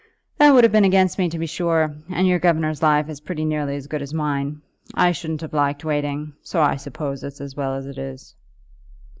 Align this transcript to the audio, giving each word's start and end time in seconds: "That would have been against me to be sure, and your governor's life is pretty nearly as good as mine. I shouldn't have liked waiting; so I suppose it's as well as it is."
"That 0.39 0.49
would 0.55 0.63
have 0.63 0.71
been 0.73 0.83
against 0.83 1.19
me 1.19 1.29
to 1.29 1.37
be 1.37 1.45
sure, 1.45 1.95
and 2.09 2.27
your 2.27 2.39
governor's 2.39 2.81
life 2.81 3.07
is 3.07 3.19
pretty 3.21 3.45
nearly 3.45 3.75
as 3.75 3.85
good 3.85 4.01
as 4.01 4.15
mine. 4.15 4.63
I 4.95 5.11
shouldn't 5.11 5.41
have 5.41 5.53
liked 5.53 5.85
waiting; 5.85 6.33
so 6.41 6.59
I 6.59 6.77
suppose 6.77 7.23
it's 7.23 7.39
as 7.39 7.55
well 7.55 7.75
as 7.75 7.85
it 7.85 7.99
is." 7.99 8.33